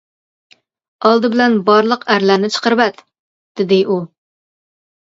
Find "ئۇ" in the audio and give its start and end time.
3.87-4.01